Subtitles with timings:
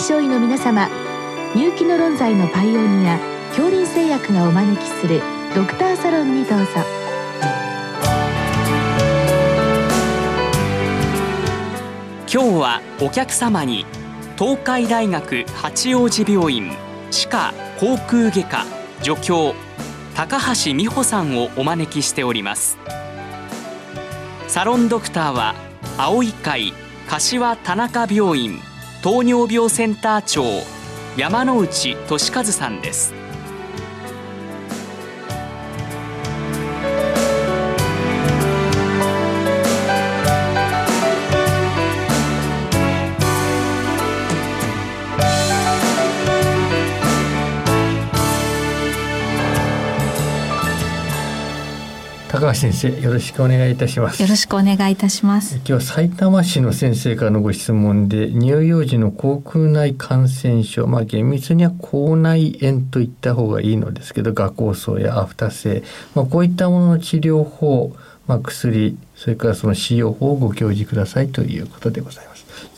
[0.00, 0.88] 症医の皆様
[1.54, 3.18] 入気の論剤のパイオニア
[3.50, 5.20] 恐林製薬がお招きする
[5.54, 6.66] ドクターサロンにどうぞ。
[12.32, 13.84] 今日はお客様に
[14.38, 16.70] 東海大学八王子病院
[17.10, 18.66] 歯科口腔外科
[19.02, 19.54] 助教
[20.14, 22.78] 高橋美穂さんをお招きしております。
[24.48, 25.54] サロンドクターは
[25.98, 26.72] 青い会
[27.08, 28.60] 柏田中病院
[29.02, 30.44] 糖尿病センター長
[31.16, 33.19] 山内俊和さんです。
[52.40, 54.22] 高橋先生よろしくお願いいたします。
[54.22, 55.56] よろしくお願いいたします。
[55.56, 65.82] 今日は埼玉市の先生からのご質問で乳幼児の口腔内感染症まあ厳密には口内炎と言った方がいいのですけど画酵素やアフタ性、
[66.14, 67.94] まあ、こういったものの治療法、
[68.26, 72.29] まあ、薬それからその使用法をご教示くださいということでございます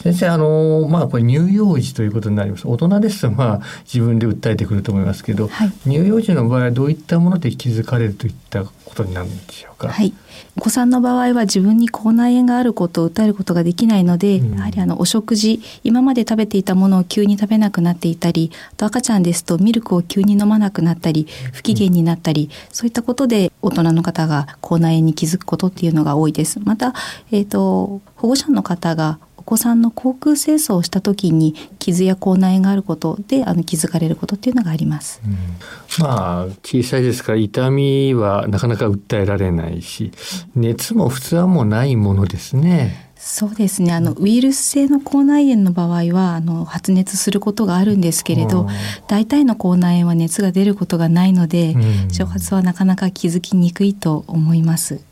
[0.02, 2.66] 先生あのまあこれ乳幼児ということになります。
[2.66, 9.88] 大人ですとまあ自分で訴えてくると思いますけど、はい、乳幼児の場合はどういったもので気づかれるといったことになるんでしょうか？
[9.88, 10.12] はい、
[10.56, 26.58] お子さんの場合は自分に口内炎があることを訴えることができないので、うん、やはりあのお食事今まで食べていたものを急に食べなくなっていたりあと赤ちゃんですとミルクを急に飲まなくなったり不機嫌になったり、うん、そういったことで大人の方が口内炎に気づくことっていうのが多いです。
[26.60, 26.92] また、
[27.30, 40.12] えーと保護者の方がお子さんの口腔清掃をした時に傷や口内炎があることであの気づかれることっていうのがあります、うん、まあ小さいですから痛みはなかなか訴えられないし
[40.54, 43.10] 熱も普通はもうないものですね。
[43.16, 43.92] そうですね。
[43.92, 48.68] あのウイルス性の口内炎の場合はあの発熱することがあるんですけれど、
[49.06, 55.04] 大体の口内炎は熱が出ることがないので、うん、触発はなかなか気づきにくいと思います。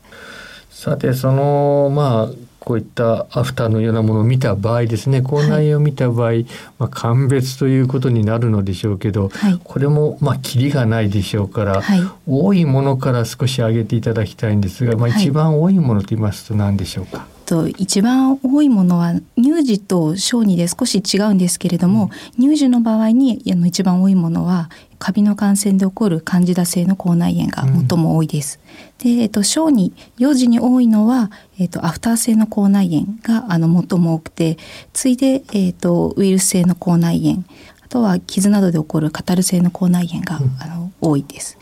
[0.69, 6.45] さてそのまあこういったアフターのようなものを見た場合ですね口内炎を見た場合、はい、
[6.77, 24.69] まあ、鑑別ということになるのでしょうけど、はい、これもまあキリがないでしょうから、はい、多いものから少し上げていただきたいんですが、まあ、一番多いものと言いますと何でしょうか、と一番多いものは乳児と小児で少し違うんですけれども、うん、乳児の場合にあの一番多いものは
[24.99, 28.61] カビの感染で起こるカンジダ性の口内炎が最も多いです。
[29.03, 31.29] うん、で、えっと、小児幼児に多いのは、
[31.59, 34.57] えっと、アフター性の口内炎があの最も多くて
[34.93, 37.43] 次いで、えっと、ウイルス性の口内炎
[37.83, 41.57] あとは傷などで起こるカタル性の口内炎が、うん、あの多いです。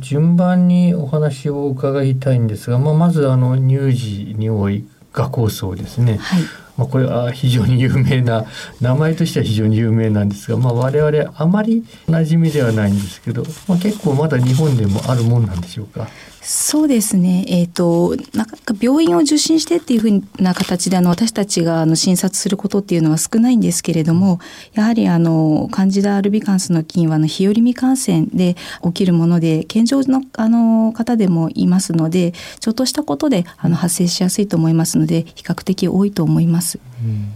[0.00, 4.84] 順番にお話を伺いたいんですが、まあ、まずあの乳児に多い
[5.16, 6.18] 画構想ですね。
[6.18, 6.42] はい
[6.76, 8.44] まあ、これは非常に有名な
[8.82, 16.06] 名前としては非常に有名なんですが、まあ、我々あまり馴染みではないんですけど、まあ、結構まだ日本でもあるもんなんでしょうか？
[16.48, 24.38] そうですね、えーと、なかなか病院を受診してっていうふうな形であの私たちがあの診察することっていうのは少ないんですけれども
[24.72, 28.54] やはりあのカンジダアルビカンスの菌はあの日和見感染で
[28.84, 32.30] 起きるもので健常のあの方でもいますので
[32.60, 36.78] ちょっとしたことであの発生しやすいと思いますので比較的多いと思います。
[37.02, 37.32] うん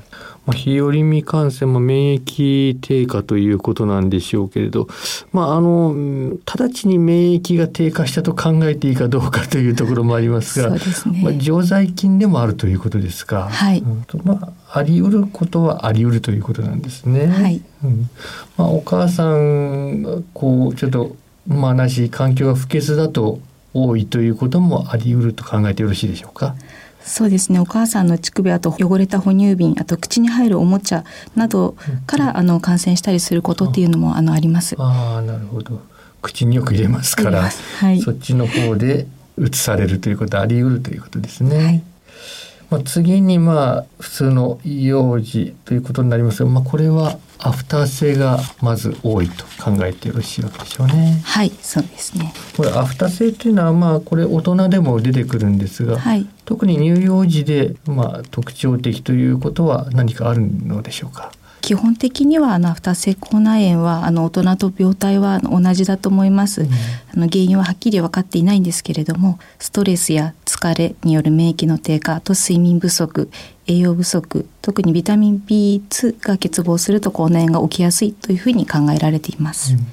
[0.47, 4.89] まあ、日和見感染も免疫低下ということなんでしょうけれど、
[5.33, 5.95] まあ、あの
[6.47, 13.49] 直ちに免疫が低下したと考えていいかどうかというところもありますがす、ね、まあ、常在菌でもあるということですか。
[13.51, 13.83] はい、
[14.25, 17.27] まあ、あり得ることはあり得るということなんですね。
[17.27, 18.11] はいうん
[18.57, 23.41] まあ、お母さんこうちょっとまあなし環境が不潔だと
[23.73, 26.55] 多いということもあり得ると考えてよろしいでしょうか？
[27.05, 27.59] そうですね。
[27.59, 34.77] お母さんの乳首あと汚れた哺乳瓶あと口に入るおもちゃなどから、あの感染したりすることっていうのもあのあります。
[34.79, 35.81] あなるほど。
[36.23, 39.07] 口によく入れますから、はい、そっちの方で
[39.39, 41.57] 移されるということあり得るということですね。
[41.57, 41.83] はい
[42.71, 51.21] まあ、次にまあ普通の幼児ということになりますが、まあ、これはアフター性がまず多いと考えてよろしいわけでしょうね。
[51.25, 61.33] はいそうですねこれアフター性というのはまあこれ大人でも出てくるんですが、はい、特に乳幼児でまあ特徴的ということは何かあるのでしょうか？
[61.61, 73.31] 基本的にはあのアフター性口内炎はあの大人と病態は同じだと思います、うん、あの原因ははっきり分かっていないんですけれどもストレスや疲れによる免疫の低下と睡眠不足
[73.67, 79.87] 栄養不足特にビタミン B2 が欠乏すると口内炎が起きやすいというふうに考えられています、うん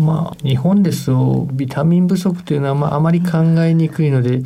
[0.00, 4.42] まあ日本ですとビタミン不足というのはまああまり考えにくいので、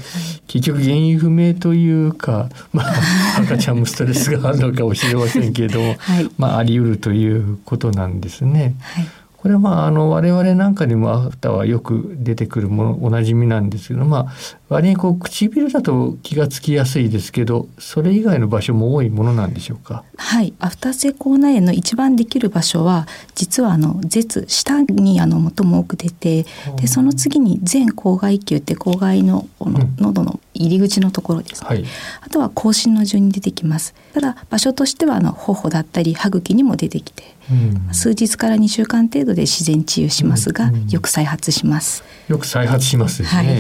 [0.47, 8.75] 結局原因不明というか、まあ、赤ちゃんもストレスがあるのかもしれませんけれども、はい、まああり得るということなんですね。
[8.81, 9.07] はい。
[9.37, 14.33] これはまああの我々なんかにもアフターはよく出てくるものおなじみなんですけどまあ
[14.75, 20.05] 割にこう唇だと気がつきやすいですけどそれ以外の場所も多いものなんでしょうか？
[20.17, 20.53] はい。
[20.59, 26.45] アフター性口内炎の一番できる場所は実はあの舌下にあの最も多く出て
[26.77, 31.85] でその次に全口外球って口外のこの喉の入り口のところです、ね、はい、
[32.21, 33.95] あとは口唇の順に出てきます。
[34.13, 42.05] ただ場所としてはあの頬だったり歯茎にも出てきて、うん、数日から2週間程度で自然治癒しますが、うんうん、よく再発します。
[42.29, 43.57] よく再発しますね、はい、はい、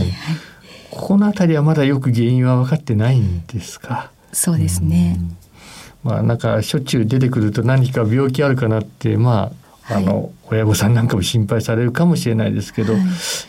[0.97, 4.11] この辺りはまだよく原因は分かってないんですか？
[4.33, 5.19] そうですね、
[6.03, 9.53] まあなんかしょっちゅう出てくると何か病気あるかなってま
[9.89, 13.03] ああの、親御さんなんかも心配されるかもしれないですけど、はい、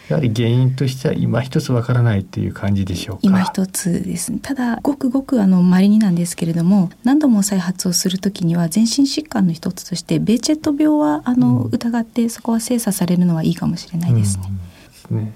[0.09, 3.21] やはり原因としては今一つわからないっていう感じでしょうか？
[3.23, 4.39] 今一つですね。
[4.41, 14.43] ただごくごくあの稀になんですけれども何度も再発をするときには全身疾患の一つとしてベーチェット病はあの、うん、疑ってそこは精査されるのはいいかもしれないですね。
[14.49, 14.61] うん、で
[14.93, 15.33] すね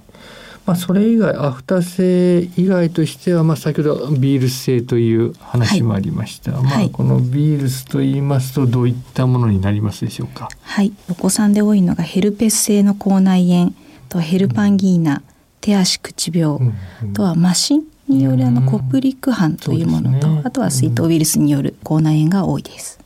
[0.66, 10.50] まあ、それ以外アフター性以外としては、まあ、先ほどビールス性という話もありました、はい、まあ、このビールスと言いますとどういったものになりますでしょうか？
[10.62, 10.94] はい。
[11.10, 13.74] お子さんで多いのがヘルペス性の口内炎
[14.10, 15.24] とヘルパンギーナ、うん、
[15.62, 16.74] 手足口病、うん
[17.04, 22.99] うん、とは麻疹によるあのコプリック斑というものと、ね、あとは水筒ウイルスによる口内炎が多いです。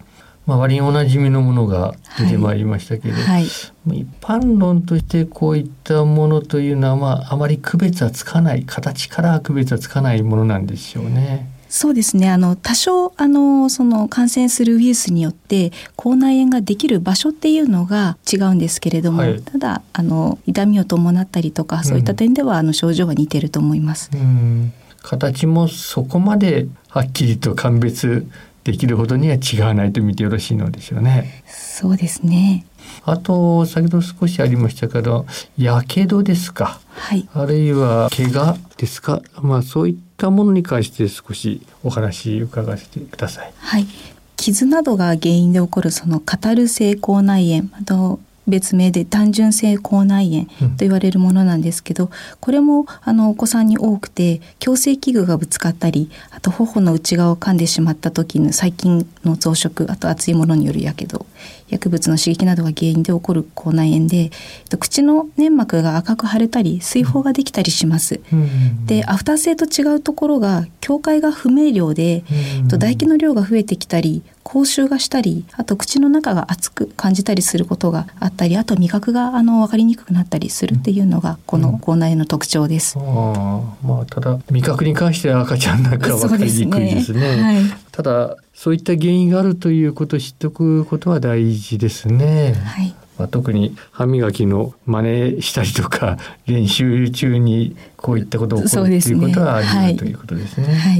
[0.45, 3.25] まあ、割におなじみのものが出てまいりましたけど、はい。
[3.25, 11.49] はい、一般論としてこういったものというのは、まあ、あまり区別はつかない形から区別はつかないものなんでしょうね。
[11.69, 12.29] そうですね。
[12.29, 24.11] あの多少あのその感染するウイルスによって口内炎ができる場所っていうのが違うんですけれども、はい、ただあの痛みを伴ったりとかそういった点では、うん、あの症状は似てると思います。
[24.13, 24.71] うん。
[25.01, 28.27] 形もそこまではっきりと鑑別
[28.63, 31.43] できるほどには違わないと見てよろしいのでしょうね。
[31.47, 32.65] そうですね。
[33.05, 35.25] あと先ほど少しありましたけど
[35.57, 43.53] やけどですか、はい、あるいは怪我ですか、まあ、そういったものに関して少しお話伺わせてください。
[43.57, 43.87] はい
[44.35, 50.29] 傷などが原因で起こるそのカタル性口内炎あと別名で単純性口内
[50.59, 52.09] 炎と言われるものなんですけど、うん、
[52.39, 61.25] これもあのお子さんに多くて矯正器具がぶつかったりあと頬の内側を噛んでしまった時の細菌の増殖あと熱いものによるやけど
[61.69, 64.31] 薬物の刺激などが原因で起こる口内炎で
[64.79, 68.21] 口の粘膜が赤く腫れたり水疱ができたりします。
[68.31, 72.23] うん、でアフター性と違うところが境界が不明瞭で、
[72.61, 82.99] うん、唾液の量が増えてきたり口臭がしたりあと口の中が熱く感じたりすることがあったりあと味覚があの分かりにくくなったりするっていうのがこの口内炎の特徴です。
[82.99, 87.19] うん、あまあただ味覚に関しては赤ちゃんなんか分かりにくいですね。
[87.19, 87.63] すねはい、
[87.93, 92.53] ただそういった原因があるということを知っておくことは大事ですね。
[92.65, 92.93] はい。
[93.19, 95.03] まあ、特に歯磨きの真
[95.35, 96.17] 似したりとか
[96.47, 100.73] 練習中にこういったことを起こる、ということはあり得る、ということですね。
[100.73, 100.95] は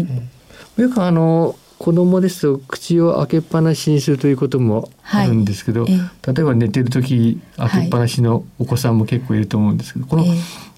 [0.78, 10.26] い、よくあの子供ですと口を開けっぱなしにするということもあるんですけど、はい、例えば寝てる時開けっぱなしのお子さんも結構いると思うんですけど、この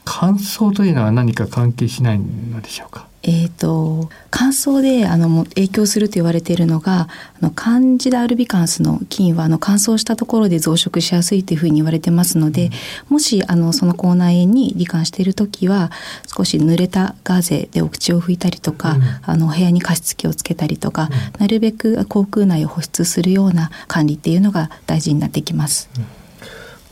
[0.06, 3.08] 乾燥というのは何か関係しないのでしょうか？
[3.27, 7.07] えーと、乾燥であの影響すると言われているのが
[7.42, 12.70] あのカンジダアルビカンスの菌はあの乾燥したところで増殖しやすいというふうに言われてますので、
[13.10, 15.91] うん、もしあのその口内炎に罹患している時は
[16.27, 25.89] 少し濡れたガーゼでお口を拭いたりとか、うん、あの部屋に加湿器をつけたりとか、うん、なるべく口腔内を保湿するような管理っていうのが大事になってきます。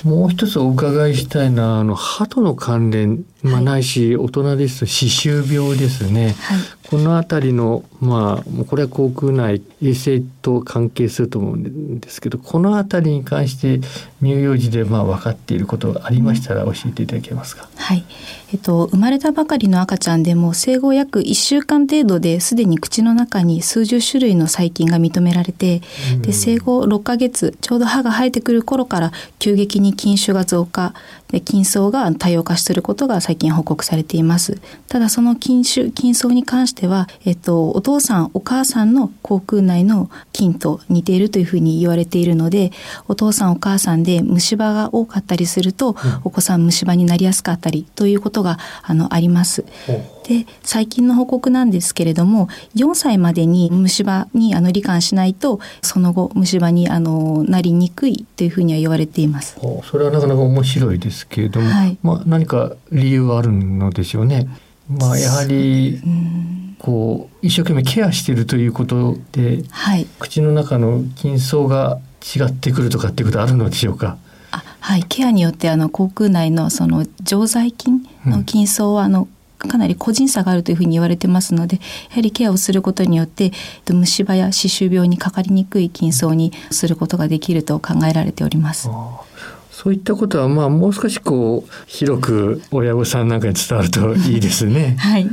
[0.04, 6.60] もう一つお伺いしたいのはあの歯との関連、まあ、ないし大人ですと歯周病ですね、はい、
[6.90, 13.80] この辺りのまあこれは口腔内衛生と関係すると思うんですけどこの辺りに関して
[14.22, 17.68] 乳幼児でまあ分かっていることがありましたら教えていただけますか？
[17.76, 18.06] はい、
[18.54, 25.82] えっと生まれたばかりの赤ちゃんでも生後約1週間程度ですでに口の中に数十種類の細菌が認められて、
[26.22, 30.94] で生後6ヶ月ちょうど歯が生えてくる頃から急激に菌種が増加
[31.28, 34.60] で菌層が多様化することが最近報告されています。
[34.88, 42.72] ただその菌種菌層に関しては、えっと、お父さんお母さんの口腔内の菌と似ているというふうに言われているので
[43.08, 49.66] お父さんお母さんで虫歯が多かったりすると、うん、お子さん虫歯になりやすかったりということがあのあります。
[50.24, 59.58] で最近の報告なんですけれども4歳までに虫歯にあの罹患しないとその後虫歯にあのなりにくいというふうには言われています。
[59.84, 64.48] それはなかなか面白いですけれども、はい、まあ、何か理由はあるのでしょうね。
[64.90, 66.02] まあ、やはり、
[66.80, 74.18] こう一生懸命ケアしているということで、はい、口の中の筋層が違ってくるとかっていうことあるのでしょうか？
[74.80, 79.30] はい、ケアによってあの口腔内のその常在菌の筋層はあの、
[79.68, 81.78] かなり個人差があるというふうに言われてますので
[82.10, 83.52] やはりケアをすることによって
[83.90, 88.90] 虫歯や歯周病にかかりにくい筋層にすることができると考えられております。
[89.84, 94.96] そういったことはまあもう少しこう広く親御さんなんかに伝わるといいですね。
[95.02, 95.28] はい。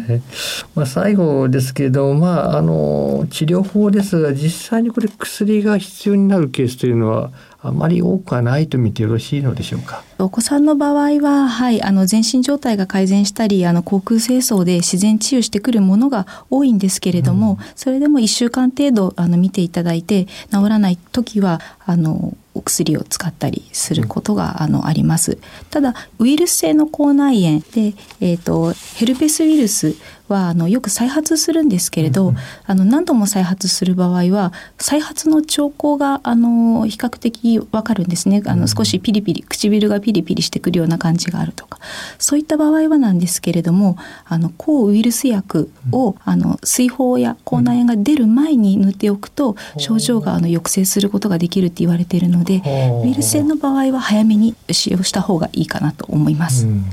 [0.74, 7.30] まあ最後ですけどまああの治療法ですが実際にこれ薬が必要になるケースというのは
[7.62, 10.02] あまり多くはないと見てよろしいのでしょうか。
[10.18, 25.38] お子さんの場合は、はい、あの全身状態が改善したり、あの口腔清掃で自然治癒してくるものが多いんですけれども、うん、それでも1週間程度あの見ていただいて治らない時はあのお薬を使ったりすることが、あのあります。
[25.70, 29.94] ただウイルス性の口内炎で、えーと、ヘルペスウイルス
[30.28, 32.36] はあのよく再発するんですけれど、うん、
[32.66, 38.42] あの何度も再発する場合は再発の兆候があの比較的わかるんですね。
[38.46, 41.78] あの少しピリピリ唇がピリピリしてくるような感じがあるとか。
[42.18, 52.62] そういった場合はなんですけれどもあの抗ウイルス薬を、うん、あの水疱や口内炎が出る前に塗っておくと、症状があの抑制することができるって言われているので
[53.04, 56.66] ウイルス性の場合は早めに使用した方がいいかなと思います。
[56.66, 56.84] うん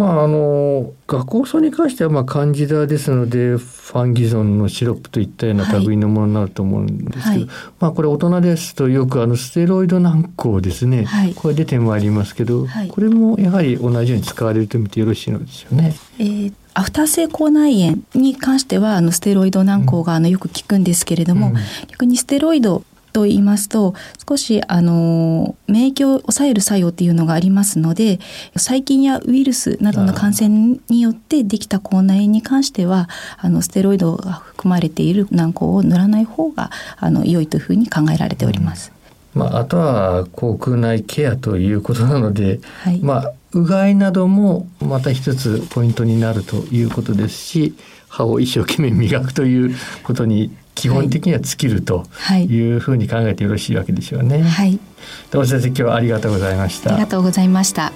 [0.00, 7.48] まああの画酵素に関してはまあカンジダですのでファンギゾンのシロップといったような類のものになると思うんですけど、はい、
[7.80, 15.94] まあこれ大人ですとよくあのステロイド軟膏ですね、はい、これ出てまいりますけど、はい、これもやはり同じように使われると見てよろしいのですよね。
[16.18, 21.54] えーアフター性口内炎に関してはあのステロイド軟膏があのよく効くんですけれども、うん、
[21.88, 23.94] 逆にステロイドと言いますと
[24.28, 28.20] 少しあの免疫を抑える作用っていうのがありますので
[28.56, 38.92] 細菌やウイルスなどの感染によってできた口内炎に関してはあのステロイドが含まれている軟膏を塗らない方があの良いというふうに考えられております。
[39.32, 47.74] まあ、あとは口腔内ケアということなので、はい、まあうがいなどもまた一つポイントになるということですし
[48.08, 52.06] 歯を一生懸命磨くということに基本的には尽きると
[52.48, 54.40] いうふうに考えてよろしいわけでしょうね。
[54.40, 54.78] はい。
[55.30, 56.94] どうも先生今日はありがとうございました。
[56.94, 57.92] ありがとうございました。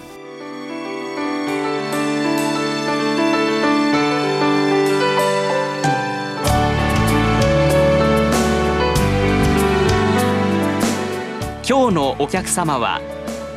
[11.66, 13.00] 今日のお客様は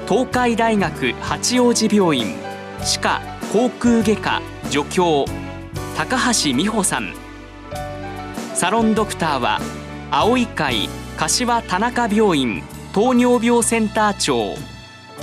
[0.08, 2.38] 東海大学八王子病院
[2.82, 5.26] 歯科口腔外科助教
[5.98, 7.27] 高橋美穂さん
[8.58, 9.60] サロンドクターは
[10.10, 14.56] 青い会柏田中病院糖尿病センター長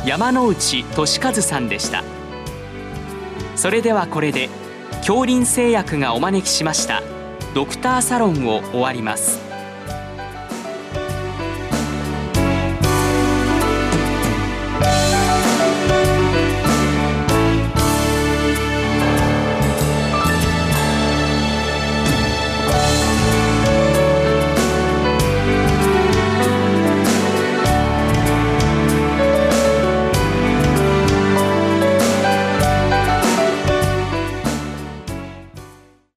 [0.06, 2.04] 山内俊和さんでした。
[3.56, 4.50] それではこれで
[4.98, 7.02] 恐林製薬がお招きしました
[7.56, 9.43] ドクターサロンを終わります。